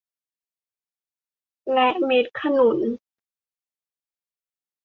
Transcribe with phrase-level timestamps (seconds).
[1.73, 2.77] และเม็ดขนุน